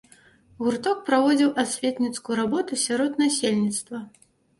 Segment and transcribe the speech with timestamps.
[0.63, 4.01] Гурток праводзіў асветніцкую работу сярод насельніцтва.